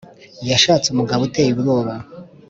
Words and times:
yashatse 0.49 0.87
umugabo 0.89 1.21
uteye 1.27 1.49
ubwoba 1.55 1.93